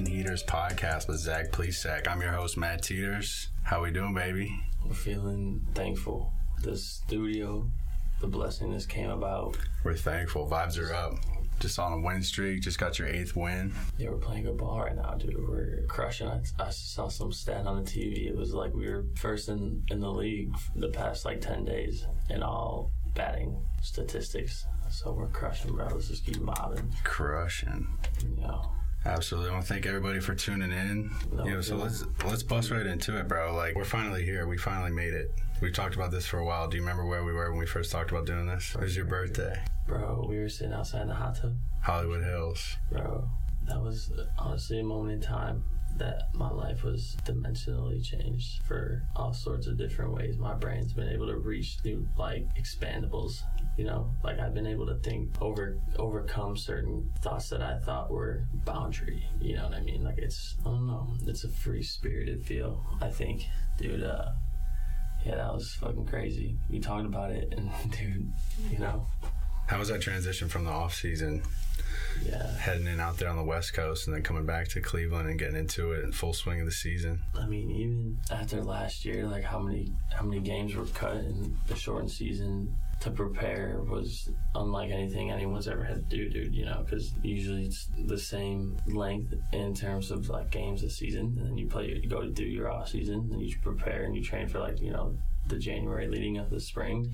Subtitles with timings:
[0.00, 2.08] welcome to the Boxing Heaters podcast with Zach Plesac.
[2.08, 3.48] I'm your host, Matt Teeters.
[3.64, 4.50] How we doing, baby?
[4.86, 6.32] We're feeling thankful.
[6.62, 7.70] The studio,
[8.20, 9.58] the blessing this came about.
[9.84, 10.48] We're thankful.
[10.48, 11.14] Vibes are up.
[11.58, 12.62] Just on a win streak.
[12.62, 13.74] Just got your eighth win.
[13.98, 15.36] Yeah, we're playing good ball right now, dude.
[15.46, 16.28] We're crushing.
[16.28, 18.26] I, I saw some stat on the TV.
[18.26, 22.06] It was like we were first in, in the league the past like 10 days
[22.30, 24.64] in all batting statistics.
[24.90, 25.88] So we're crushing, bro.
[25.88, 26.90] Let's just keep mobbing.
[27.04, 27.86] Crushing.
[28.22, 28.72] You know.
[29.04, 29.50] Absolutely.
[29.50, 31.10] I want to thank everybody for tuning in.
[31.32, 33.54] No, you know, so let's let's bust right into it, bro.
[33.54, 34.46] Like we're finally here.
[34.46, 35.32] We finally made it.
[35.60, 36.68] We've talked about this for a while.
[36.68, 38.74] Do you remember where we were when we first talked about doing this?
[38.74, 39.58] It was your birthday.
[39.86, 41.56] Bro, we were sitting outside in the hot tub.
[41.82, 42.76] Hollywood Hills.
[42.92, 43.28] Bro,
[43.66, 45.64] that was honestly a moment in time
[45.96, 50.38] that my life was dimensionally changed for all sorts of different ways.
[50.38, 53.42] My brain's been able to reach new like expandables.
[53.76, 58.10] You know, like I've been able to think over overcome certain thoughts that I thought
[58.10, 59.26] were boundary.
[59.40, 60.04] You know what I mean?
[60.04, 61.08] Like it's I don't know.
[61.26, 62.84] It's a free spirited feel.
[63.00, 63.46] I think,
[63.78, 64.02] dude.
[64.02, 64.32] uh
[65.24, 66.56] yeah, that was fucking crazy.
[66.70, 68.32] We talked about it, and dude,
[68.70, 69.06] you know,
[69.66, 71.42] How was that transition from the off season,
[72.24, 72.56] yeah.
[72.56, 75.38] heading in out there on the West Coast, and then coming back to Cleveland and
[75.38, 77.20] getting into it in full swing of the season?
[77.38, 81.56] I mean, even after last year, like how many how many games were cut in
[81.66, 86.54] the shortened season to prepare was unlike anything anyone's ever had to do, dude.
[86.54, 91.36] You know, because usually it's the same length in terms of like games this season,
[91.38, 94.14] and then you play, you go to do your off season, and you prepare and
[94.14, 95.16] you train for like you know
[95.48, 97.10] the January leading up to the spring,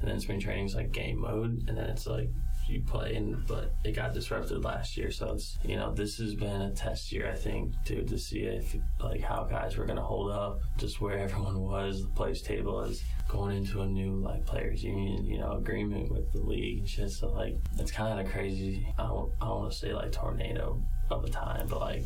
[0.00, 2.30] and then spring training is like game mode, and then it's like
[2.68, 5.10] you play and but it got disrupted last year.
[5.10, 8.40] So it's you know this has been a test year i think dude to see
[8.40, 12.80] if like how guys were gonna hold up just where everyone was the players table
[12.82, 17.10] is going into a new like players union you know agreement with the league shit.
[17.10, 18.86] So like it's kind of crazy.
[18.98, 22.02] I don't, I don't want to say like tornado of a time but like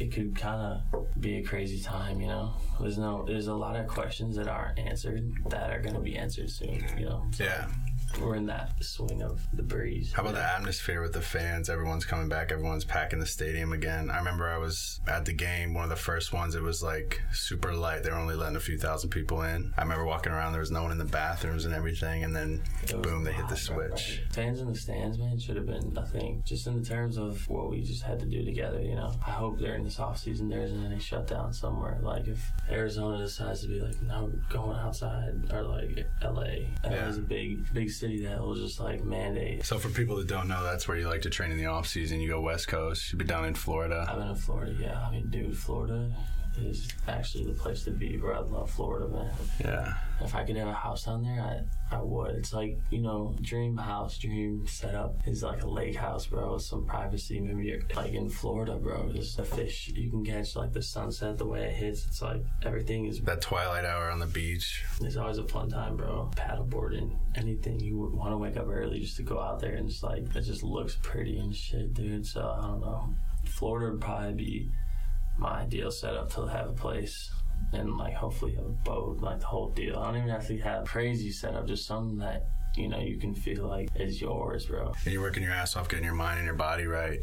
[0.00, 0.60] it could kind
[0.92, 2.54] of be a crazy time you know?
[2.80, 6.16] There's no there's a lot of questions that aren't answered that are going to be
[6.16, 7.26] answered soon you know?
[7.32, 7.66] So Yeah.
[8.20, 11.68] We're in that swing of the breeze How about the atmosphere with the fans?
[11.70, 12.50] Everyone's coming back.
[12.52, 14.10] Everyone's packing the stadium again.
[14.10, 16.54] I remember I was at the game, one of the first ones.
[16.54, 18.02] It was like super light.
[18.02, 19.72] They were only letting a few thousand people in.
[19.78, 20.52] I remember walking around.
[20.52, 22.24] There was no one in the bathrooms and everything.
[22.24, 22.62] And then,
[23.02, 24.22] boom, they hit the switch.
[24.32, 26.42] Fans in the stands, man, should have been a thing.
[26.44, 29.12] Just in the terms of what we just had to do together, you know.
[29.26, 31.98] I hope during this off season there isn't any shutdown somewhere.
[32.02, 36.42] Like if Arizona decides to be like, no, going outside, or like LA,
[36.84, 37.06] Yeah.
[37.06, 39.64] LA's a big, big city that will just like mandate.
[39.64, 41.86] So, for people that don't know, that's where you like to train in the off
[41.86, 42.20] season.
[42.20, 43.12] You go West Coast.
[43.12, 44.06] You'd be down in Florida.
[44.08, 45.06] I've been in Florida, yeah.
[45.06, 46.10] I mean, dude, Florida
[46.58, 48.34] is actually the place to be, bro.
[48.34, 49.30] I love Florida, man.
[49.60, 49.92] Yeah.
[50.22, 51.40] If I could have a house down there,
[51.90, 52.34] I, I would.
[52.34, 56.62] It's like, you know, dream house, dream setup is like a lake house, bro, with
[56.62, 57.40] some privacy.
[57.40, 59.10] Maybe you're like in Florida, bro.
[59.14, 62.06] Just a fish you can catch, like the sunset, the way it hits.
[62.06, 64.84] It's like everything is, That twilight hour on the beach.
[65.00, 66.30] it's always a fun time, bro.
[66.36, 67.80] Paddleboarding, anything.
[67.80, 70.24] You would want to wake up early just to go out there and just like,
[70.36, 72.26] it just looks pretty and shit, dude.
[72.26, 73.14] So I don't know.
[73.46, 74.68] Florida would probably be
[75.40, 77.30] my ideal setup to have a place
[77.72, 79.98] and like hopefully have a boat, like the whole deal.
[79.98, 82.46] I don't even have to have crazy setup, just something that
[82.76, 84.92] you know you can feel like is yours, bro.
[85.04, 87.18] And you're working your ass off, getting your mind and your body right.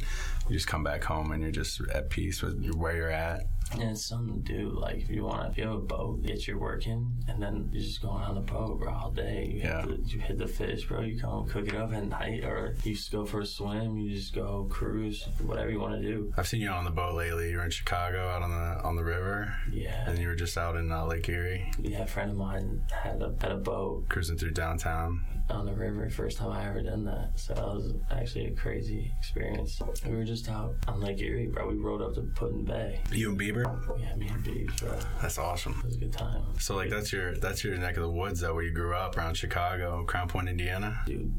[0.48, 3.44] You just come back home and you're just at peace with where you're at.
[3.74, 4.70] And it's something to do.
[4.70, 7.42] Like if you want to, if you have a boat, get your work in, and
[7.42, 9.52] then you're just going on the boat, bro, all day.
[9.54, 9.82] You, Yeah.
[9.86, 11.02] hit the, you hit the fish, bro.
[11.02, 13.98] You come cook it up at night, or you just go for a swim.
[13.98, 16.34] You just go cruise, whatever you want to do.
[16.38, 17.52] I've seen you on the boat lately.
[17.52, 20.10] You were in Chicago, out on the on the river, Yeah.
[20.10, 23.22] and you were just out in uh, Lake Erie, Yeah, a friend of mine had
[23.22, 25.22] a had a boat cruising through downtown.
[25.50, 26.09] On the river.
[26.09, 29.81] First time I ever done that, so that was actually a crazy experience.
[30.06, 31.69] We were just out on Lake Erie, bro.
[31.69, 33.00] We rode up to Put-in-Bay.
[33.13, 33.63] You and Bieber?
[34.00, 35.00] Yeah, me and Beebs, bro.
[35.22, 35.81] That's awesome.
[35.86, 38.54] was a good time, So like that's your that's your neck of the woods though,
[38.54, 41.01] where you grew up around Chicago, Crown Point, Indiana.
[41.06, 41.33] dude.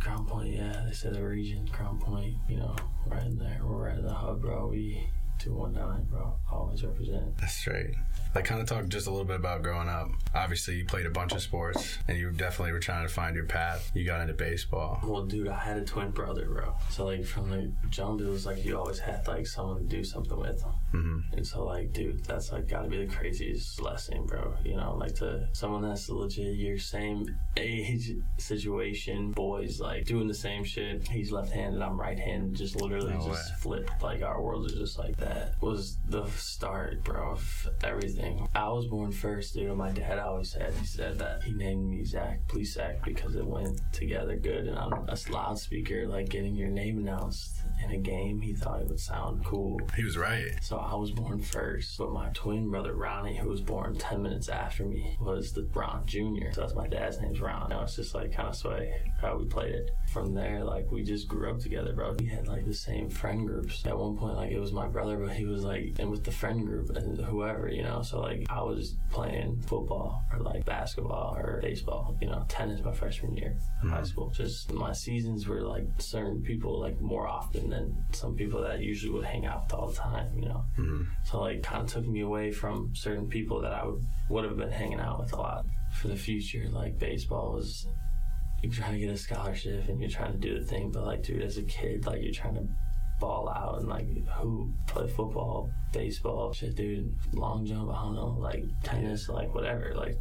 [0.00, 3.60] Crown Point, yeah, they said the region, Crown Point, you know, right in there.
[3.64, 4.66] We're right in the hub, bro.
[4.68, 5.08] We
[5.38, 6.34] 219, bro.
[6.50, 7.36] Always represent.
[7.38, 7.94] That's straight.
[8.34, 10.08] Like kind of talk just a little bit about growing up.
[10.34, 13.44] Obviously, you played a bunch of sports, and you definitely were trying to find your
[13.46, 13.90] path.
[13.94, 15.00] You got into baseball.
[15.04, 16.74] Well, dude, I had a twin brother, bro.
[16.90, 20.02] So, like, from the jump, it was like you always had, like, someone to do
[20.02, 20.64] something with.
[20.94, 24.54] Hmm And so, like, dude, that's, like, gotta be the craziest lesson, bro.
[24.64, 27.26] You know, like, to someone that's legit your same
[27.56, 31.06] age, situation, boys, like, doing the same shit.
[31.08, 33.56] He's left handed, I'm right handed, just literally No just way.
[33.60, 33.90] flip.
[34.02, 35.24] Like, our worlds are just like that.
[35.34, 38.46] that was the start, bro, of everything.
[38.54, 39.76] I was born first, dude.
[39.76, 43.80] My dad always said he said that he named me Zach, Plesac, because it went
[43.92, 44.66] together good.
[44.68, 48.88] And on a loudspeaker, like getting your name announced in a game, he thought it
[48.88, 49.80] would sound cool.
[49.96, 50.50] He was right.
[50.62, 54.48] So I was born first, but my twin brother Ronnie, who was born ten minutes
[54.48, 56.52] after me, was the Ron Junior.
[56.52, 57.70] So that's my dad's name's Ron.
[57.70, 59.90] Now it's just like kind of sway how we played it.
[60.12, 62.14] From there, like we just grew up together, bro.
[62.18, 63.84] We had like the same friend groups.
[63.84, 66.30] At one point, like it was my brother, but he was like in with the
[66.30, 68.02] friend group and whoever, you know.
[68.02, 72.92] So like I was playing football or like basketball or baseball, you know, tennis my
[72.92, 74.04] freshman year of high mm-hmm.
[74.04, 74.30] school.
[74.30, 78.76] Just my seasons were like certain people like more often than some people that I
[78.76, 80.63] usually would hang out with all the time, you know.
[80.78, 81.02] Mm-hmm.
[81.24, 84.56] So like kind of took me away from certain people that I would would have
[84.56, 85.66] been hanging out with a lot
[86.00, 86.66] for the future.
[86.70, 87.86] Like baseball was
[88.62, 91.22] you're trying to get a scholarship and you're trying to do the thing, but like
[91.22, 92.66] dude, as a kid, like you're trying to
[93.20, 94.06] ball out and like
[94.38, 99.92] who play football, baseball, shit, dude, long jump, I don't know, like tennis, like whatever,
[99.94, 100.16] like.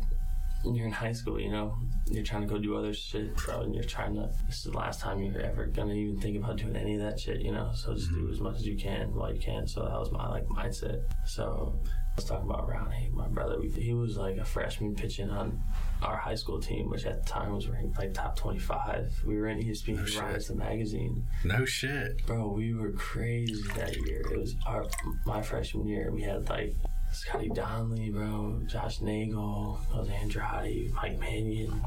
[0.65, 1.77] You're in high school, you know.
[2.09, 4.29] You're trying to go do other shit, bro, and you're trying to.
[4.45, 7.19] This is the last time you're ever gonna even think about doing any of that
[7.19, 7.71] shit, you know.
[7.73, 8.33] So just do mm-hmm.
[8.33, 9.67] as much as you can while you can.
[9.67, 11.01] So that was my like mindset.
[11.25, 11.79] So
[12.15, 13.59] was talking about Ronnie, my brother.
[13.59, 15.59] We, he was like a freshman pitching on
[16.01, 19.23] our high school team, which at the time was ranked like top 25.
[19.25, 20.21] We were in ESPN.
[20.21, 21.25] Rise the magazine.
[21.43, 22.25] No shit.
[22.25, 24.21] Bro, we were crazy that year.
[24.31, 24.85] It was our
[25.25, 26.11] my freshman year.
[26.11, 26.75] We had like
[27.13, 31.81] Scotty Donnelly, bro, Josh Nagel, Jose Andrade, Mike Mannion,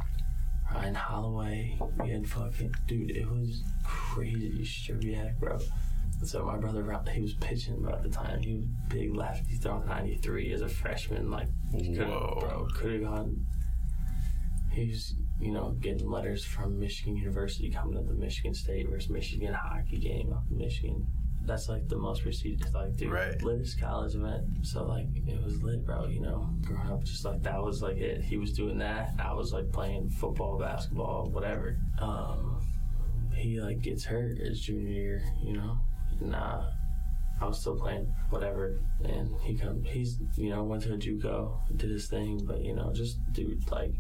[0.73, 1.79] Ryan Holloway.
[2.01, 3.11] We had fucking dude.
[3.11, 4.63] It was crazy.
[4.63, 5.59] Sherbiak, bro.
[6.23, 6.83] So my brother,
[7.13, 8.41] he was pitching bro, at the time.
[8.41, 11.31] He was big lefty, throwing 93 as a freshman.
[11.31, 12.39] Like, Whoa.
[12.41, 13.47] bro, could have gone.
[14.71, 19.11] He was, you know, getting letters from Michigan University coming to the Michigan State versus
[19.11, 21.07] Michigan hockey game up in Michigan.
[21.47, 23.41] That's like the most prestigious, like, dude, Right.
[23.43, 24.45] latest college event.
[24.63, 26.07] So like, it was lit, bro.
[26.07, 28.23] You know, growing up, just like that was like it.
[28.23, 29.11] He was doing that.
[29.19, 31.79] I was like playing football, basketball, whatever.
[32.01, 32.61] Um,
[33.35, 35.79] he like gets hurt his junior year, you know,
[36.21, 36.63] and uh,
[37.41, 39.85] I was still playing whatever, and he come.
[39.85, 43.71] He's you know went to a JUCO, did his thing, but you know just dude
[43.71, 43.93] like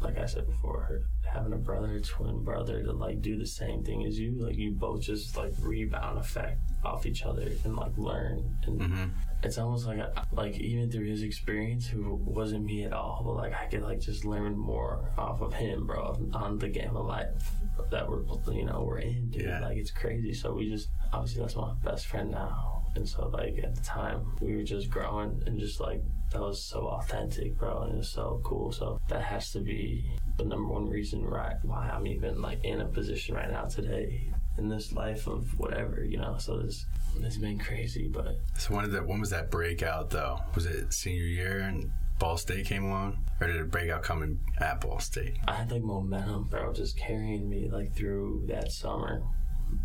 [0.00, 4.04] like I said before, having a brother, twin brother to like do the same thing
[4.04, 8.58] as you, like you both just like rebound effect off each other and like learn
[8.66, 9.04] and hmm
[9.42, 13.36] it's almost like I, like even through his experience, who wasn't me at all, but
[13.36, 17.06] like I could like just learn more off of him, bro, on the game of
[17.06, 17.52] life
[17.90, 18.22] that we're
[18.52, 19.46] you know we're in, dude.
[19.46, 19.60] Yeah.
[19.60, 20.34] Like it's crazy.
[20.34, 24.36] So we just obviously that's my best friend now, and so like at the time
[24.40, 28.08] we were just growing and just like that was so authentic, bro, and it was
[28.08, 28.72] so cool.
[28.72, 32.80] So that has to be the number one reason right why I'm even like in
[32.80, 36.36] a position right now today in this life of whatever, you know.
[36.38, 36.86] So this
[37.20, 39.06] it's been crazy, but So when did that?
[39.06, 40.40] When was that breakout though?
[40.54, 44.38] Was it senior year and Ball State came along, or did it breakout come in
[44.58, 45.38] at Ball State?
[45.48, 49.22] I had like momentum, bro, just carrying me like through that summer.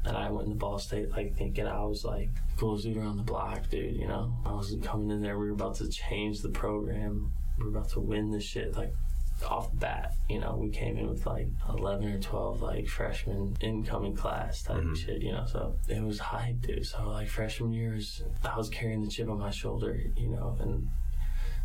[0.05, 3.23] And I went into Ball State like thinking I was like coolest dude around the
[3.23, 3.95] block, dude.
[3.95, 5.37] You know, I was coming in there.
[5.39, 7.31] We were about to change the program.
[7.57, 8.93] We were about to win this shit like
[9.49, 10.13] off the bat.
[10.29, 14.77] You know, we came in with like eleven or twelve like freshman incoming class type
[14.83, 14.95] Mhm.
[14.95, 15.21] shit.
[15.21, 16.85] You know, so it was hype, dude.
[16.85, 19.99] So like freshman years, I was carrying the chip on my shoulder.
[20.15, 20.87] You know, and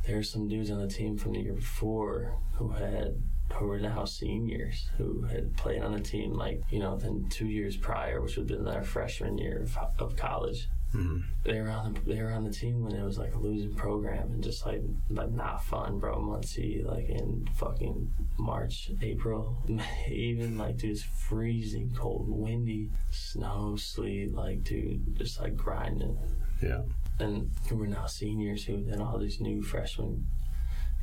[0.05, 3.23] there were some dudes on the team from the year before who had
[3.55, 7.47] who were now seniors who had played on the team like you know then two
[7.47, 10.69] years prior which would have been their freshman year of, of college.
[10.93, 13.39] Hmm they were on the they were on the team when it was like a
[13.39, 16.21] losing program and just like like not fun bro.
[16.21, 19.57] Muncie like in fucking March April
[20.11, 26.19] even like dude it's freezing cold windy snow sleet like dude just like grinding.
[26.63, 26.83] Yeah.
[27.19, 30.27] and who were now seniors who then all these new freshmen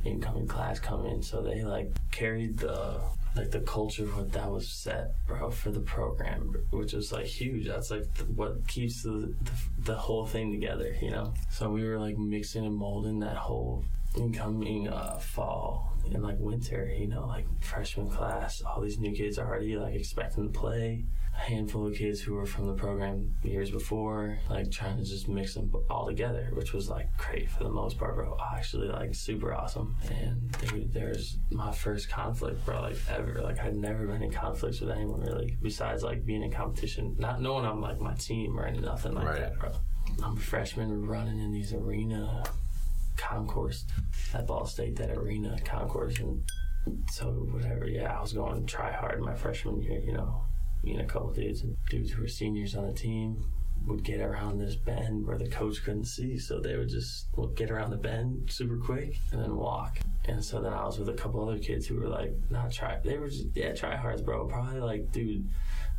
[0.08, 3.00] incoming class coming, so they like carried the
[3.36, 7.66] like the culture what that was set bro for the program which was like huge.
[7.66, 11.32] That's like what keeps the, the the whole thing together you know?
[11.50, 13.84] So we were like mixing and molding that whole
[14.16, 19.38] incoming uh fall and like winter you know like freshman class all these new kids
[19.38, 21.04] are already like expecting to play
[21.38, 25.28] a handful of kids who were from the program years before, like trying to just
[25.28, 28.36] mix them all together, which was like great for the most part, bro.
[28.56, 29.94] Actually, like super awesome.
[30.10, 33.40] And dude, there's my first conflict, bro, like ever.
[33.42, 37.40] Like I'd never been in conflicts with anyone really, besides like being in competition, not
[37.40, 39.40] knowing I'm like my team or anything, nothing like Right.
[39.40, 39.70] that, bro.
[40.24, 42.42] I'm a freshman, running in these arena
[43.16, 43.84] concourse
[44.34, 46.42] at Ball State, that arena concourse, and
[47.10, 47.86] so whatever.
[47.86, 50.42] Yeah, I was going to try hard my freshman year, you know,
[50.82, 53.44] me and a couple dudes and dudes who were seniors on the team.
[53.86, 57.70] would get around this bend where the coach couldn't see, so they would just get
[57.70, 59.98] around the bend super quick and then walk.
[60.28, 62.98] And so then I was with a couple other kids who were like, not try.
[63.02, 64.46] They were just yeah, try hards, bro.
[64.46, 65.48] Probably like, dude,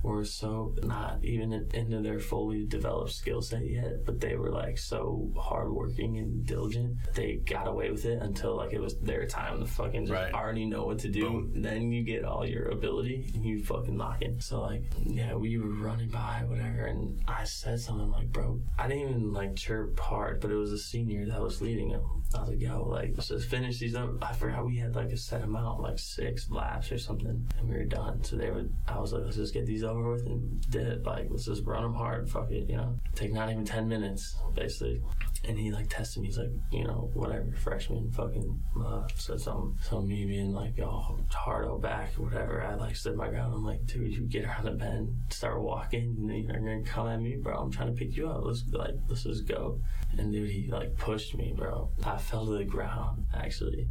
[0.03, 4.77] were so not even into their fully developed skill set yet, but they were like
[4.77, 6.95] so hardworking and diligent.
[7.15, 10.33] They got away with it until like it was their time to fucking just Right.
[10.33, 11.21] already know what to do.
[11.29, 11.61] Boom.
[11.61, 14.41] Then you get all your ability and you fucking lock it.
[14.41, 18.87] So like, yeah, we were running by whatever, and I said something like, "Bro, I
[18.87, 22.03] didn't even like chirp hard, but it was a senior that was leading him."
[22.35, 25.11] I was like, "Yo, like, let's just finish these up." I forgot we had like
[25.11, 28.23] a set amount, like six laps or something, and we were done.
[28.23, 31.03] So they would, I was like, "Let's just get these over with and did it.
[31.05, 34.35] like, let's just run them hard, fuck it, you know, take not even ten minutes,
[34.53, 35.01] basically."
[35.47, 36.27] And he like tested me.
[36.27, 39.77] He's like, you know, whatever, freshman, fucking, uh, said something.
[39.81, 42.61] So me being like, oh, hard back, whatever.
[42.61, 43.53] I like stood my ground.
[43.53, 47.21] I'm like, dude, you get around the bed, start walking, and you're gonna come at
[47.21, 47.57] me, bro.
[47.57, 48.41] I'm trying to pick you up.
[48.43, 49.79] Let's like, let's just go.
[50.17, 51.89] And dude, he like pushed me, bro.
[52.03, 53.87] I fell to the ground actually,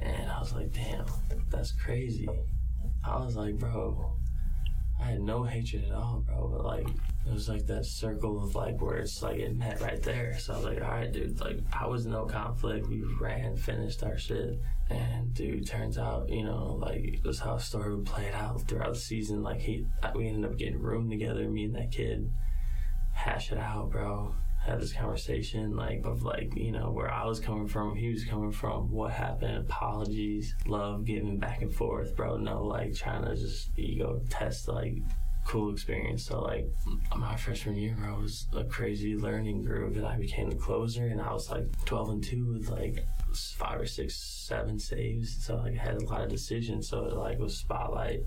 [0.00, 1.06] and I was like, damn,
[1.50, 2.28] that's crazy.
[3.04, 4.17] I was like, bro,
[5.00, 6.48] I had no hatred at all, bro.
[6.48, 10.02] But like, it was like that circle of like where it's like it met right
[10.02, 10.38] there.
[10.38, 11.40] So I was like, all right, dude.
[11.40, 12.88] Like, I was no conflict.
[12.88, 14.60] We ran, finished our shit.
[14.90, 18.62] And dude, turns out, you know, like this how the story would play it out
[18.62, 19.42] throughout the season.
[19.42, 22.30] Like he, we ended up getting room together, me and that kid,
[23.12, 24.34] hash it out, bro.
[24.68, 28.24] Had this conversation, like of like you know where I was coming from, he was
[28.24, 32.36] coming from, what happened, apologies, love, giving back and forth, bro.
[32.36, 34.98] No, like trying to just ego test, like
[35.46, 36.26] cool experience.
[36.26, 36.66] So like
[37.16, 41.22] my freshman year, bro, was a crazy learning groove, and I became the closer, and
[41.22, 45.42] I was like 12 and two with like five or six, seven saves.
[45.46, 46.90] So like I had a lot of decisions.
[46.90, 48.20] So it like was spotlight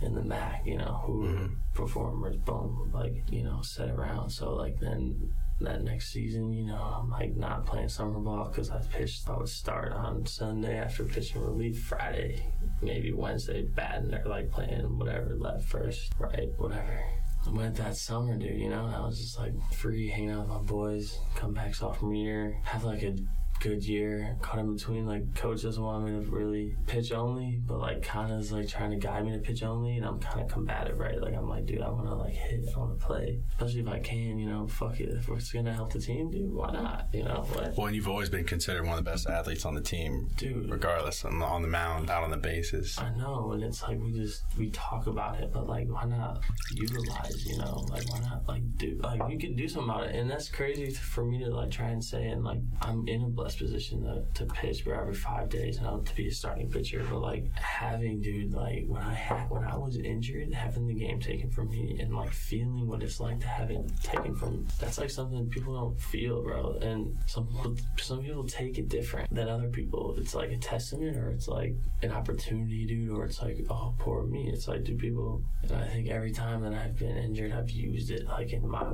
[0.00, 4.30] in the MAC, you know, who were performers, boom, like you know, set around.
[4.30, 5.32] So like then.
[5.60, 9.28] That next season, you know, I'm like not playing summer ball because I pitched.
[9.28, 12.46] I would start on Sunday after pitching relief, Friday,
[12.80, 17.02] maybe Wednesday, batting or like playing whatever left first, right, whatever.
[17.46, 20.48] I went that summer, dude, you know, I was just like free, hanging out with
[20.48, 23.16] my boys, come back sophomore year, have like a
[23.60, 27.78] good year, caught in between, like, coach doesn't want me to really pitch only, but
[27.78, 30.40] like, kind of is like trying to guide me to pitch only, and I'm kind
[30.40, 31.20] of combative, right?
[31.20, 33.88] Like, I'm like, dude, I want to like hit, I want to play, especially if
[33.88, 35.08] I can, you know, fuck it.
[35.10, 37.08] If it's gonna help the team, dude, why not?
[37.12, 37.76] You know, what?
[37.76, 40.70] Well, and you've always been considered one of the best athletes on the team, Dude.
[40.70, 42.98] regardless on the, on the mound, out on the bases.
[42.98, 46.42] I know, and it's like we just we talk about it, but like why not
[46.74, 47.46] utilize?
[47.46, 50.30] You know, like why not like do like you could do something about it, and
[50.30, 52.26] that's crazy for me to like try and say.
[52.28, 56.14] And like I'm in a position to, to pitch for every five days, and to
[56.14, 57.04] be a starting pitcher.
[57.08, 61.20] But like having dude, like when I had when I was injured, having the game
[61.20, 64.98] taken from me, and like feeling what it's like to have it taken from that's
[64.98, 66.78] like something people don't feel, bro.
[66.80, 70.14] And some people some people take it different than other people.
[70.18, 74.24] It's like a testament, or it's like an opportunity, dude, or it's like oh poor
[74.24, 74.50] me.
[74.52, 75.42] It's like do people?
[75.62, 78.92] And I think every time that I've been injured, I've used it like in my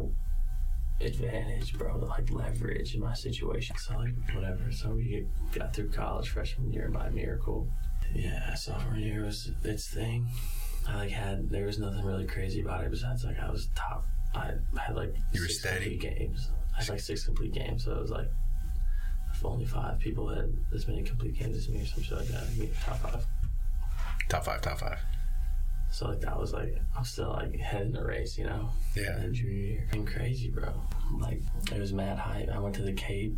[1.00, 3.76] advantage, bro, to like leverage in my situation.
[3.78, 4.70] So like whatever.
[4.72, 7.68] So we got through college freshman year by miracle.
[8.14, 10.26] Yeah, sophomore year was its thing.
[10.88, 14.04] I like had there was nothing really crazy about it besides like I was top.
[14.34, 15.96] I had like You were six steady.
[15.98, 16.50] complete games.
[16.74, 18.28] I had like six complete games, so it was like
[19.32, 22.28] if only five people had as many complete games as me or some shit like
[22.28, 22.42] that.
[22.44, 23.26] I'd be top five.
[24.28, 24.98] Top five, top five.
[25.94, 28.68] So like that was like I'm still like head in the race, you know.
[28.96, 29.16] Yeah.
[29.16, 30.72] And junior year, and crazy, bro.
[31.20, 31.40] Like
[31.72, 32.48] it was mad hype.
[32.48, 33.36] I went to the Cape,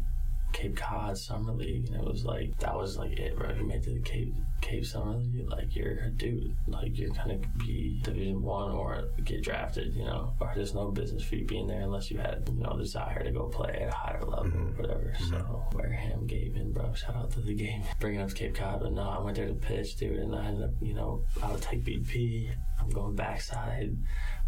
[0.57, 3.53] Cape Cod Summer League, and it was like that was like it, bro.
[3.53, 4.33] You made it to the Cape
[4.63, 6.57] Cape Summer League, like you're a dude.
[6.67, 10.33] Like you're gonna be Division One or get drafted, you know.
[10.41, 13.31] Or there's no business for you being there unless you had you know desire to
[13.33, 15.13] go play at a higher level, or whatever.
[15.19, 15.77] So mm-hmm.
[15.77, 16.95] Wareham Gatemen, bro.
[16.95, 18.81] Shout out to the game, bringing up Cape Cod.
[18.81, 21.53] But no, I went there to pitch, dude, and I ended up, you know, I
[21.53, 22.51] would take BP.
[22.81, 23.95] I'm going backside,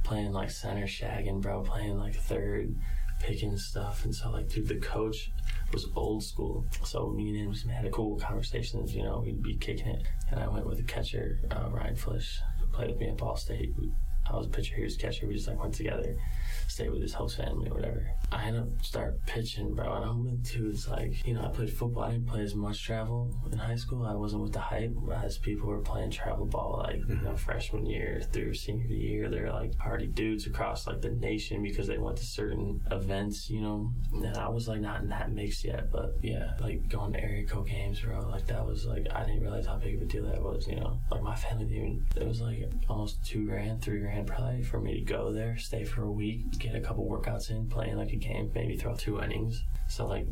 [0.04, 2.74] playing like center shagging, bro, playing like third,
[3.18, 4.04] picking stuff.
[4.04, 5.30] And so, like, dude, the coach
[5.72, 6.64] was old school.
[6.84, 10.06] So me and him just had a cool conversations, you know, we'd be kicking it.
[10.30, 13.74] And I went with the catcher, uh, Rindfleisch, who played with me at Ball State.
[14.30, 15.26] I was a pitcher, he was a catcher.
[15.26, 16.14] We just like went together,
[16.66, 18.06] stayed with his host family or whatever.
[18.30, 21.72] I ended up start pitching, bro, and I'm with dudes like, you know, I played
[21.72, 22.04] football.
[22.04, 24.04] I didn't play as much travel in high school.
[24.04, 27.36] I wasn't with the hype as people were playing travel ball like, you know, mm-hmm.
[27.36, 29.30] freshman year through senior year.
[29.30, 33.62] They're like already dudes across like the nation because they went to certain events, you
[33.62, 33.90] know.
[34.12, 37.46] And I was like not in that mix yet, but yeah, like going to Area
[37.46, 38.28] Code games, bro.
[38.28, 40.76] Like that was like I didn't realize how big of a deal that was, you
[40.76, 40.98] know.
[41.10, 44.80] Like my family didn't even it was like almost two grand, three grand probably for
[44.80, 48.12] me to go there, stay for a week, get a couple workouts in, playing like
[48.12, 49.64] a game, maybe throw two innings.
[49.88, 50.26] So like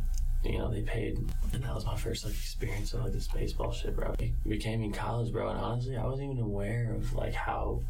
[0.45, 1.19] you know, they paid,
[1.53, 4.15] and that was my first like experience of like this baseball shit, bro.
[4.19, 7.83] It became in college, bro, and honestly, I wasn't even aware of like how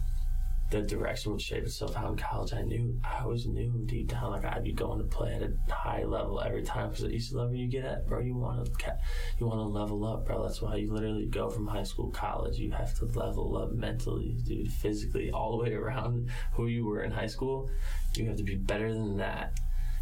[0.71, 2.53] the direction would shape itself out in college.
[2.53, 5.73] I knew, I always knew deep down, like I'd be going to play at a
[5.73, 6.91] high level every time.
[6.91, 8.99] Because each level you get at, bro, you want to,
[9.39, 10.43] you want to level up, bro.
[10.43, 12.59] That's why you literally go from high school, college.
[12.59, 17.03] You have to level up mentally, dude, physically, all the way around who you were
[17.03, 17.71] in high school.
[18.17, 19.59] You have to be better than that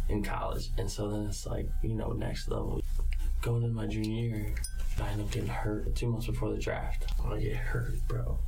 [0.09, 0.71] in college.
[0.79, 2.81] And so then it's like, you know, next level.
[3.41, 4.55] Going into my junior year,
[4.99, 7.05] I ended up getting hurt two months before the draft.
[7.23, 8.39] I get hurt, bro.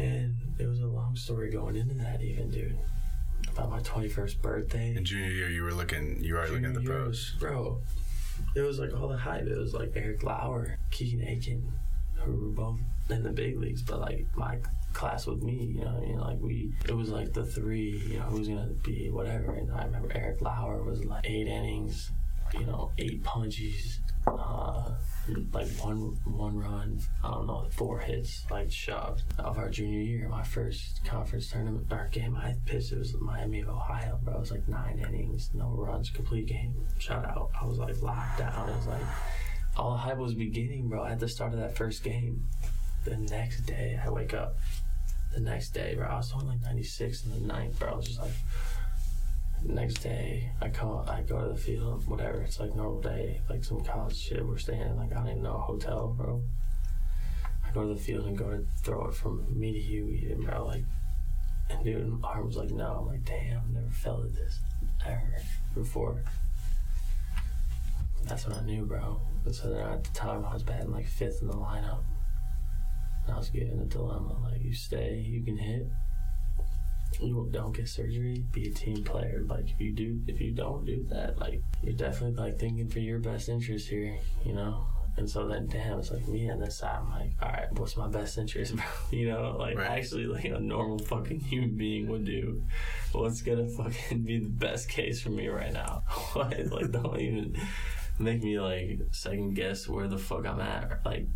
[0.00, 2.78] And it was a long story going into that, even, dude.
[3.52, 4.94] About my 21st birthday.
[4.96, 7.06] In junior year, you were looking, you were looking at the pros.
[7.06, 7.80] Was, bro,
[8.54, 9.46] it was like all the hype.
[9.46, 11.72] It was like Eric Lauer, Keegan Akin,
[12.14, 12.78] who were both
[13.10, 14.58] in the big leagues, but like my
[14.92, 18.18] class with me, you know, I mean, like we, it was like the three, you
[18.18, 19.52] know, who's gonna be whatever.
[19.52, 22.10] And I remember Eric Lauer was like eight innings,
[22.54, 24.90] you know, eight punches, uh,
[25.52, 29.22] like one one run, I don't know, four hits, like shoved.
[29.38, 33.60] Of our junior year, my first conference tournament or game I pitched, it was Miami
[33.60, 34.34] of Ohio, bro.
[34.34, 37.50] It was like nine innings, no runs, complete game, shut out.
[37.60, 38.68] I was like locked down.
[38.68, 39.02] It was like
[39.76, 41.04] all hype was beginning, bro.
[41.04, 42.46] At the start of that first game,
[43.04, 44.56] the next day I wake up.
[45.34, 47.92] The next day, bro, I was on like 96 in the ninth, bro.
[47.92, 48.32] I was just like,
[49.64, 52.42] next day I come, I go to the field, whatever.
[52.42, 54.44] It's like normal day, like some college shit.
[54.44, 56.42] We're staying in like I don't even know a hotel, bro.
[57.66, 60.42] I go to the field and go to throw it from me to you, even,
[60.42, 60.66] bro.
[60.66, 60.84] Like,
[61.68, 62.98] and dude, my arm was like, no.
[63.00, 64.60] I'm like, damn, never felt it this
[65.06, 65.36] ever
[65.74, 66.22] before.
[68.24, 69.20] That's when I knew, bro.
[69.52, 72.02] So then at the time, I was batting like fifth in the lineup.
[73.24, 75.86] And I was given a dilemma like, you stay, you can hit.
[77.18, 79.44] You don't get surgery, be a team player.
[79.46, 83.00] Like, if you do, if you don't do that, like, you're definitely like thinking for
[83.00, 84.86] your best interest here, you know?
[85.16, 86.98] And so then, damn, it's like me on this side.
[87.00, 88.84] I'm like, all right, what's my best interest, bro?
[89.10, 89.98] You know, like right.
[89.98, 92.62] actually, like a normal fucking human being would do.
[93.12, 96.04] What's gonna fucking be the best case for me right now?
[96.34, 97.56] Like, don't even
[98.18, 101.04] make me like second guess where the fuck I'm at.
[101.04, 101.26] Like,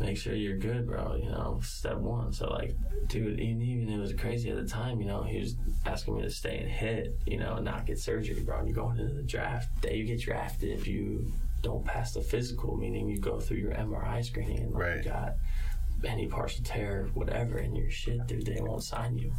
[0.00, 1.16] make sure you're good, bro.
[1.16, 2.32] You know, step one.
[2.32, 2.74] So like,
[3.06, 5.00] dude, even even it was crazy at the time.
[5.00, 7.18] You know, he was asking me to stay and hit.
[7.26, 8.58] You know, and not get surgery, bro.
[8.58, 9.96] And you're going into the draft day.
[9.96, 11.32] You get drafted if you
[11.62, 14.96] don't pass the physical, meaning you go through your MRI screening and like, right.
[14.96, 15.34] you got
[16.04, 19.30] any partial tear, whatever, in your shit, dude, they won't sign you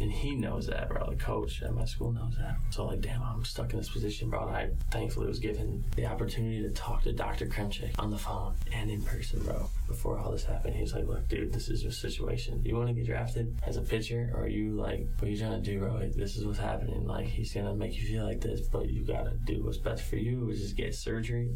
[0.00, 1.10] and he knows that, bro.
[1.10, 2.56] The coach at my school knows that.
[2.70, 4.46] So like, damn, I'm stuck in this position, bro.
[4.46, 7.46] And I thankfully was given the opportunity to talk to Dr.
[7.46, 9.68] Kremchek on the phone and in person, bro.
[9.86, 12.62] Before all this happened, he was like, "Look, dude, this is your situation.
[12.64, 15.38] You want to get drafted as a pitcher, or are you like, what are you
[15.38, 15.94] trying to do, bro?
[15.94, 17.06] Like, this is what's happening.
[17.06, 20.16] Like, he's gonna make you feel like this, but you gotta do what's best for
[20.16, 21.50] you, which is get surgery.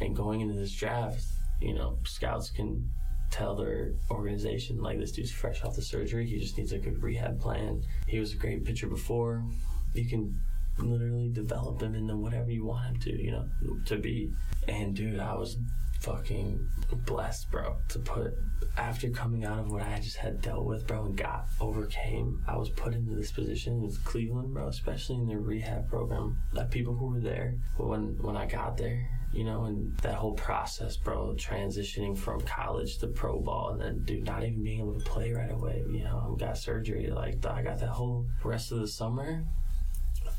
[0.00, 1.24] And going into this draft,
[1.60, 2.90] you know, scouts can
[3.34, 6.24] tell their organization like this dude's fresh off the surgery.
[6.24, 7.82] He just needs a good rehab plan.
[8.06, 9.44] He was a great pitcher before.
[9.92, 10.40] You can
[10.78, 13.48] literally develop him into whatever you want him to, you know,
[13.86, 14.32] to be.
[14.68, 15.56] And dude, I was
[16.00, 16.68] fucking
[17.06, 18.34] blessed, bro, to put
[18.76, 22.40] after coming out of what I just had dealt with, bro, and got overcame.
[22.46, 26.38] I was put into this position with Cleveland, bro, especially in their rehab program.
[26.52, 30.34] That people who were there when when I got there, you know, and that whole
[30.34, 34.98] process, bro, transitioning from college to pro ball, and then dude, not even being able
[34.98, 35.84] to play right away.
[35.88, 37.08] You know, I got surgery.
[37.08, 39.44] Like I got that whole rest of the summer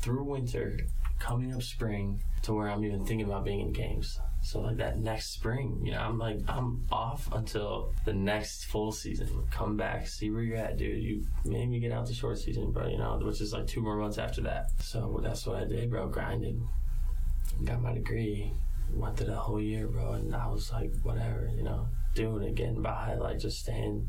[0.00, 0.78] through winter,
[1.18, 4.18] coming up spring to where I'm even thinking about being in games.
[4.42, 8.92] So like that next spring, you know, I'm like I'm off until the next full
[8.92, 9.28] season.
[9.50, 11.02] Come back, see where you're at, dude.
[11.02, 12.86] You made me get out the short season, bro.
[12.86, 14.70] You know, which is like two more months after that.
[14.80, 16.06] So that's what I did, bro.
[16.08, 16.60] Grinded,
[17.64, 18.52] got my degree,
[18.92, 20.12] went through the whole year, bro.
[20.12, 24.08] And I was like, whatever, you know, doing it, getting by, like just staying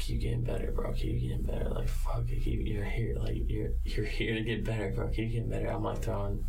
[0.00, 0.92] keep getting better, bro.
[0.92, 1.68] Keep getting better.
[1.68, 3.16] Like fuck it, keep you're here.
[3.18, 5.08] Like you're you're here to get better, bro.
[5.08, 5.68] Keep getting better.
[5.68, 6.44] I'm like throwing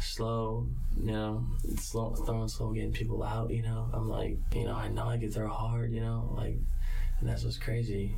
[0.00, 1.46] slow, you know,
[1.78, 3.50] slow throwing slow, getting people out.
[3.50, 5.92] You know, I'm like, you know, I know I can throw hard.
[5.92, 6.58] You know, like,
[7.20, 8.16] and that's what's crazy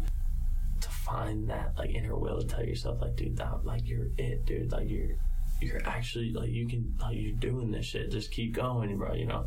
[0.81, 4.47] to find that like inner will to tell yourself like, dude, that like you're it,
[4.47, 4.73] dude.
[4.73, 5.17] Like you're
[5.61, 8.11] you're actually like you can like you're doing this shit.
[8.11, 9.15] Just keep going, bro.
[9.15, 9.47] You know,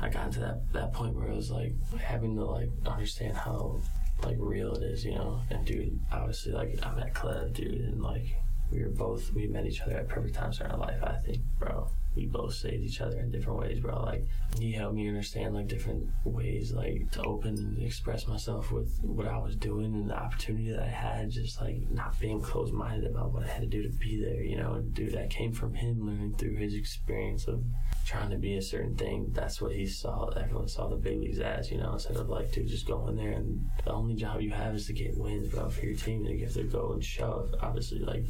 [0.00, 3.80] I got to that that point where I was like having to like understand how
[4.22, 5.40] like real it is, you know.
[5.50, 8.26] And dude, obviously, like I met Clev, dude, and like
[8.70, 11.02] we were both we met each other at perfect times in our life.
[11.02, 11.88] I think, bro,
[12.18, 14.02] we both saved each other in different ways, bro.
[14.02, 14.26] Like
[14.58, 19.28] he helped me understand like different ways like to open and express myself with what
[19.28, 23.08] I was doing and the opportunity that I had, just like not being closed minded
[23.08, 24.74] about what I had to do to be there, you know.
[24.74, 27.62] And dude, that came from him learning through his experience of
[28.04, 29.30] trying to be a certain thing.
[29.32, 30.26] That's what he saw.
[30.30, 33.16] Everyone saw the big leagues as, you know, instead of like, dude, just go in
[33.16, 36.24] there and the only job you have is to get wins, bro, for your team.
[36.24, 37.54] You have to go and shove.
[37.60, 38.24] Obviously, like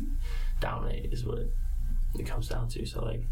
[0.61, 1.39] dominate is what
[2.19, 2.87] it comes down to.
[2.87, 3.23] So like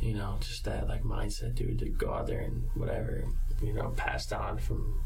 [0.00, 3.24] you know, just that like mindset, dude, to go out there and whatever,
[3.62, 5.02] you know, passed on from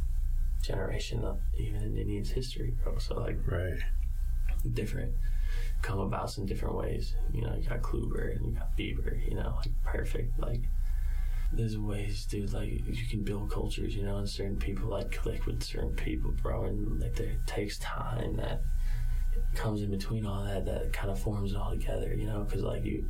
[0.63, 2.99] generation up, even in Indians history, bro.
[2.99, 3.79] So like, right,
[4.73, 5.15] different
[5.83, 7.15] come about in different ways.
[7.33, 9.29] You know, you got Kluber and you got Bieber.
[9.29, 10.39] You know, like perfect.
[10.39, 10.63] Like,
[11.53, 12.53] there's ways, dude.
[12.53, 13.95] Like you can build cultures.
[13.95, 16.65] You know, and certain people like click with certain people, bro.
[16.65, 18.63] And like, there takes time that
[19.55, 22.15] comes in between all that that kind of forms it all together.
[22.15, 23.09] You know, because like you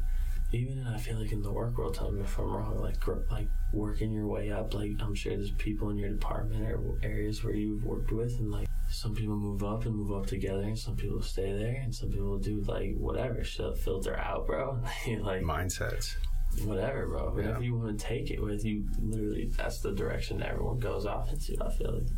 [0.53, 3.49] even I feel like in the work world, tell me if I'm wrong, like like
[3.73, 7.55] working your way up, like I'm sure there's people in your department or areas where
[7.55, 10.97] you've worked with, and like some people move up and move up together, and some
[10.97, 14.81] people stay there, and some people do like whatever shit filter out, bro.
[15.21, 16.17] like mindsets,
[16.65, 17.31] whatever, bro.
[17.31, 17.67] Whatever yeah.
[17.67, 21.57] you want to take it with, you literally that's the direction everyone goes off into.
[21.65, 22.09] I feel like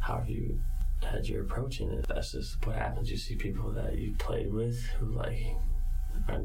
[0.00, 0.58] however you
[1.02, 3.10] had your approach in it, that's just what happens.
[3.10, 5.54] You see people that you played with who like
[6.28, 6.42] are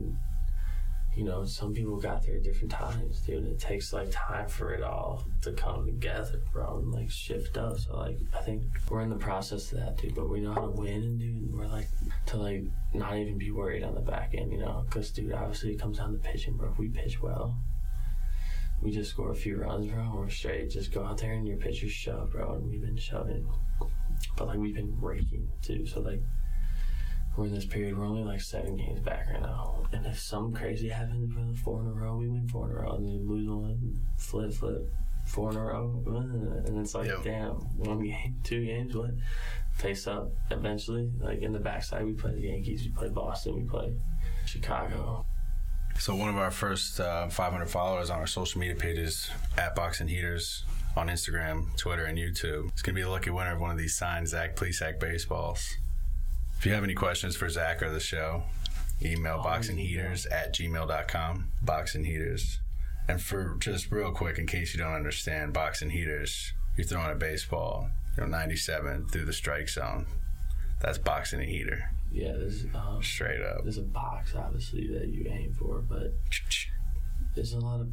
[1.15, 3.45] you know, some people got there at different times, dude.
[3.45, 7.79] It takes like time for it all to come together, bro, and like shift up.
[7.79, 10.15] So like, I think we're in the process of that, dude.
[10.15, 11.87] But we know how to win, and dude, we're like
[12.27, 15.73] to like not even be worried on the back end, you know, because dude, obviously
[15.73, 16.71] it comes down to pitching, bro.
[16.71, 17.55] If we pitch well,
[18.81, 20.11] we just score a few runs, bro.
[20.15, 20.71] We're straight.
[20.71, 22.53] Just go out there and your pitchers shove, bro.
[22.53, 23.47] And we've been shoving,
[24.35, 25.85] but like we've been raking too.
[25.85, 26.21] So like
[27.35, 27.97] we're in this period.
[27.97, 29.83] We're only like seven games back right now.
[29.91, 32.17] And if some crazy happens, we're four in a row.
[32.17, 34.91] We win four in a row, and then lose one, flip, flip,
[35.25, 37.23] four in a row, and it's like, yep.
[37.23, 39.11] damn, one game, two games, what?
[39.73, 41.11] Face up eventually.
[41.19, 43.93] Like in the backside, we play the Yankees, we play Boston, we play
[44.45, 45.25] Chicago.
[45.99, 50.07] So one of our first uh, 500 followers on our social media pages at Boxing
[50.07, 50.63] Heaters
[50.95, 52.69] on Instagram, Twitter, and YouTube.
[52.69, 55.77] It's gonna be a lucky winner of one of these signed Zach Plesac baseballs.
[56.63, 58.43] If you have any questions for Zach or the show,
[59.01, 60.37] email oh, boxingheaters yeah.
[60.37, 61.49] at gmail.com.
[61.61, 62.61] Boxing Heaters.
[63.05, 67.15] And for just real quick, in case you don't understand, boxing heaters, you're throwing a
[67.15, 70.05] baseball, you know, 97 through the strike zone.
[70.79, 71.83] That's boxing a heater.
[72.13, 73.63] Yeah, there's um, straight up.
[73.63, 76.13] There's a box, obviously, that you aim for, but
[77.35, 77.89] there's a lot of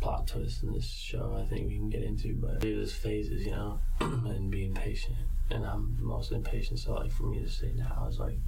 [0.00, 1.36] plot twists in this show.
[1.44, 5.16] I think we can get into, but there's phases, you know, and being patient
[5.50, 6.78] and I'm most impatient.
[6.80, 8.38] So like for me to say now is like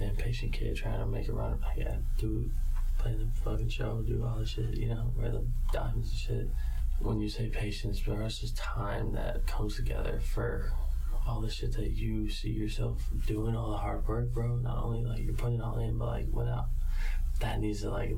[0.00, 1.58] an impatient kid trying to make a run.
[1.60, 2.50] Like yeah, do
[2.98, 6.48] play the fucking show, do all the shit, you know, wear the diamonds and shit.
[7.00, 10.72] When you say patience, bro, it's just time that comes together for
[11.26, 14.56] all the shit that you see yourself doing, all the hard work, bro.
[14.56, 16.64] Not only like you're putting all in, but like without uh,
[17.40, 18.14] that needs to like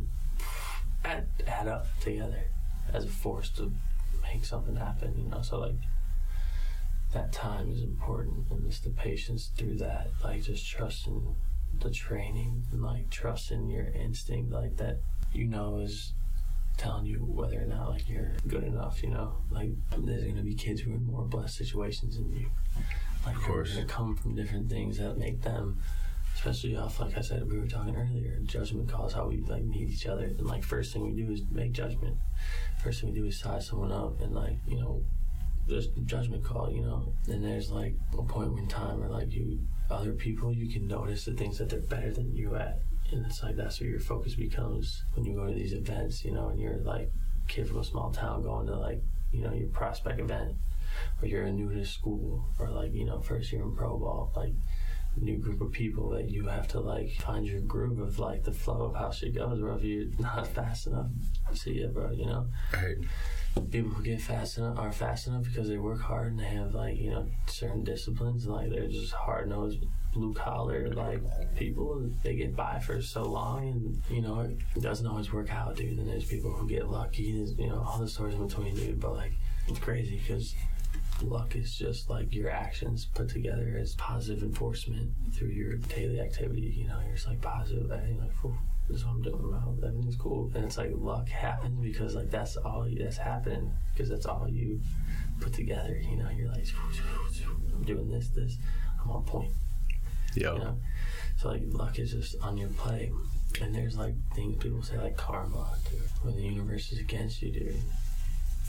[1.05, 2.45] add, add up together
[2.93, 3.73] as a force to
[4.23, 5.43] make something happen, you know.
[5.43, 5.77] So like
[7.15, 11.35] that time is important and just the patience through that like just trusting
[11.81, 14.99] the training and like trusting your instinct like that
[15.33, 16.13] you know is
[16.77, 19.37] telling you whether or not like you're good enough you know?
[19.49, 22.51] Like there's gonna be kids who are in more blessed situations than you.
[23.25, 23.77] Like of course.
[23.77, 25.79] they come from different things that make them
[26.35, 29.89] especially off like I said we were talking earlier judgment calls how we like meet
[29.89, 32.17] each other and like first thing we do is make judgment.
[32.83, 35.05] First thing we do is size someone up and like you know
[35.67, 37.13] this judgment call, you know.
[37.29, 41.25] And there's like a point in time where like you other people you can notice
[41.25, 42.81] the things that they're better than you at.
[43.13, 46.33] And it's like that's where your focus becomes when you go to these events, you
[46.33, 47.11] know, and you're like
[47.49, 50.55] kid from a small town going to like, you know, your prospect event
[51.21, 54.33] or you're a new to school or like, you know, first year in pro ball,
[54.37, 54.53] like
[55.17, 58.53] new group of people that you have to like find your groove of like the
[58.53, 59.77] flow of how shit goes, bro.
[59.77, 61.07] If you're not fast enough,
[61.53, 62.47] see it, bro, you know?
[62.73, 62.97] Right
[63.71, 66.75] people who get fast enough are fast enough because they work hard and they have
[66.75, 69.79] like you know certain disciplines like they're just hard nosed
[70.13, 71.21] blue collar like
[71.57, 75.77] people they get by for so long and you know it doesn't always work out
[75.77, 78.75] dude and there's people who get lucky There's, you know all the stories in between
[78.75, 79.33] dude but like
[79.67, 80.55] it's crazy because
[81.25, 86.75] luck is just like your actions put together as positive enforcement through your daily activity
[86.77, 88.31] you know you're just like positive and like
[88.89, 89.77] this is what I'm doing, bro.
[89.83, 90.51] Everything's cool.
[90.55, 94.81] And it's like luck happens because like that's all that's happening because that's all you
[95.41, 95.97] put together.
[95.97, 96.67] You know, you're like,
[97.75, 98.59] I'm doing this, this.
[99.03, 99.53] I'm on point.
[100.35, 100.53] Yeah.
[100.53, 100.79] You know?
[101.39, 103.11] So like luck is just on your play.
[103.63, 106.03] And there's like things people say like karma, dude.
[106.23, 107.77] When the universe is against you, dude.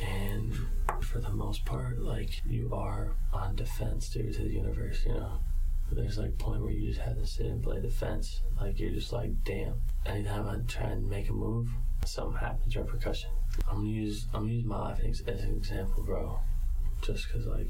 [0.02, 0.54] And
[1.02, 5.40] for the most part, like you are on defense, dude, to the universe, you know.
[5.92, 8.42] There's like a point where you just have to sit and play defense.
[8.60, 9.76] Like you're just like, damn.
[10.06, 11.70] Anytime I try and make a move,
[12.06, 13.30] something happens, repercussion.
[13.70, 16.40] I'm gonna use I'm gonna use my life as as an example, bro.
[17.02, 17.70] Just cause like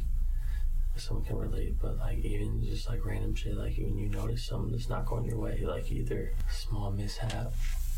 [0.95, 4.71] someone can relate, but like even just like random shit, like when you notice something
[4.71, 7.53] that's not going your way, like either small mishap,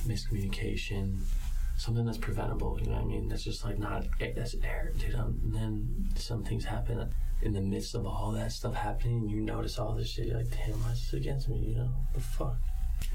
[0.05, 1.19] miscommunication,
[1.77, 2.77] something that's preventable.
[2.81, 3.29] You know what I mean?
[3.29, 5.15] That's just like not that's air, dude.
[5.15, 7.09] Um, and then some things happen
[7.41, 9.19] in the midst of all that stuff happening.
[9.19, 10.27] And you notice all this shit.
[10.27, 11.57] You're like, damn, why is this against me?
[11.59, 12.57] You know, the fuck.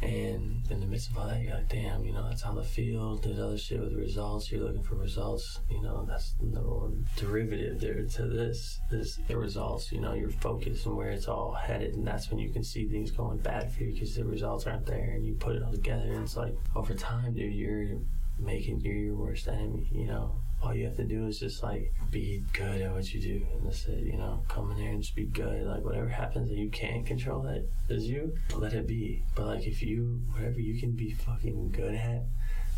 [0.00, 2.62] And in the midst of all that, you're like, damn, you know, that's on the
[2.62, 3.24] field.
[3.24, 4.50] There's other shit with results.
[4.50, 5.58] You're looking for results.
[5.68, 9.90] You know, that's the number one derivative there to this is the results.
[9.90, 11.94] You know, your focus and where it's all headed.
[11.94, 14.86] And that's when you can see things going bad for you because the results aren't
[14.86, 15.14] there.
[15.16, 16.12] And you put it all together.
[16.12, 17.98] And it's like, over time, dude, you're
[18.42, 19.88] making you're your worst enemy.
[19.92, 23.20] You know, all you have to do is just like be good at what you
[23.20, 24.04] do, and that's it.
[24.04, 25.66] You know, come in there and just be good.
[25.66, 29.22] Like whatever happens that you can't control that is you, let it be.
[29.34, 32.24] But like if you whatever you can be fucking good at.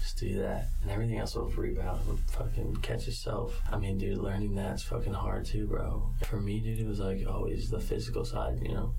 [0.00, 3.59] Just do that, and everything else will rebound and fucking catch itself.
[3.72, 6.11] I mean, dude, learning that's fucking hard too, bro.
[6.27, 8.92] For me, dude, it was like always the physical side, you know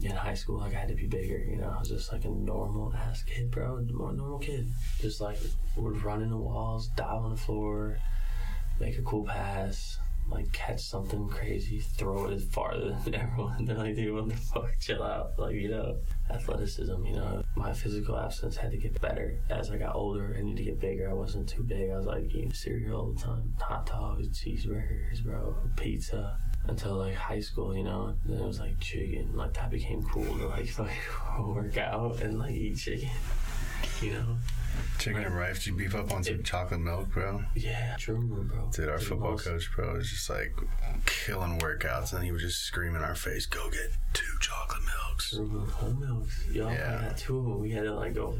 [0.00, 1.38] in high school, like I had to be bigger.
[1.38, 3.84] You know, I was just like a normal ass kid, bro.
[3.92, 4.68] More normal kid.
[5.00, 5.38] Just like
[5.76, 7.98] would run in the walls, dive on the floor,
[8.80, 9.98] make a cool pass,
[10.30, 13.64] like catch something crazy, throw it farther than everyone.
[13.64, 14.70] They're like, dude, what the fuck?
[14.80, 15.38] Chill out.
[15.38, 15.98] Like, you know,
[16.30, 20.34] athleticism, you know, my physical absence had to get better as I got older.
[20.36, 21.10] I needed to get bigger.
[21.10, 21.90] I wasn't too big.
[21.90, 26.38] I was like eating cereal all the time, hot dogs, cheeseburgers, bro, pizza.
[26.68, 29.30] Until like high school, you know, then it was like chicken.
[29.34, 30.90] Like that became cool to like, like
[31.40, 33.10] work out and like eat chicken,
[34.00, 34.36] you know.
[34.98, 35.66] Chicken and rice.
[35.66, 37.42] You beef up on some chocolate milk, bro?
[37.54, 38.70] Yeah, true, bro.
[38.72, 40.54] Dude, our football coach, bro, was just like
[41.04, 45.30] killing workouts, and he was just screaming in our face, "Go get two chocolate milks."
[45.30, 46.46] True, whole milks.
[46.50, 47.02] Yo, Yeah.
[47.08, 47.60] Got two of them.
[47.60, 48.38] We had to like go.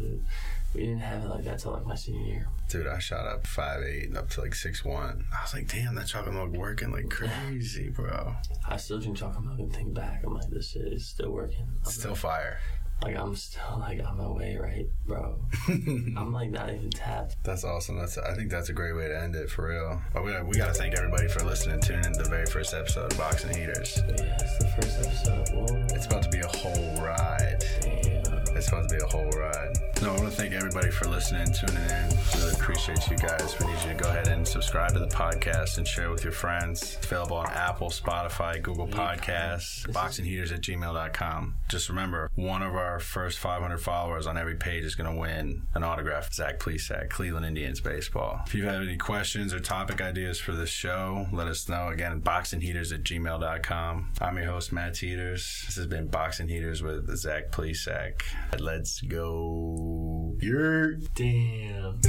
[0.75, 2.49] We didn't have it like that till like my senior year.
[2.69, 5.27] Dude, I shot up five eight and up to like six one.
[5.39, 8.35] I was like, damn, that chocolate milk working like crazy, bro.
[8.67, 10.23] I still drink chocolate milk and think back.
[10.25, 11.67] I'm like, this shit is still working.
[11.85, 12.59] I'm Still fire.
[13.03, 15.39] like, I'm still like on my way, right, bro?
[15.69, 17.37] I'm like not even tapped.
[17.45, 17.99] That's awesome.
[17.99, 20.01] That's I think that's a great way to end it for real.
[20.15, 22.47] But we, we got to thank everybody for listening and tuning in to the very
[22.47, 23.99] first episode of Boxing Heaters.
[24.09, 25.49] Yeah, it's the first episode.
[25.55, 27.63] Whoa, It's about to be a whole ride.
[27.83, 28.22] damn.
[28.62, 29.77] It's about to be a whole ride.
[30.03, 32.09] No, I want to thank everybody for listening, tuning in.
[32.38, 33.57] Really appreciate you guys.
[33.59, 36.33] We need you to go ahead and subscribe to the podcast and share with your
[36.33, 36.96] friends.
[36.96, 41.57] It's available on Apple, Spotify, Google Podcasts, boxingheaters at gmail.com.
[41.68, 45.62] Just remember, one of our first 500 followers on every page is going to win
[45.75, 46.33] an autograph.
[46.33, 48.42] Zach Plesac, Cleveland Indians Baseball.
[48.46, 51.88] If you have any questions or topic ideas for this show, let us know.
[51.88, 54.12] Again, boxingheaters at gmail.com.
[54.20, 55.64] I'm your host, Matt Teeters.
[55.66, 58.22] This has been Boxing Heaters with Zach Plesac.
[58.59, 60.35] Let's go.
[60.41, 60.95] You're.
[61.15, 62.01] Damn.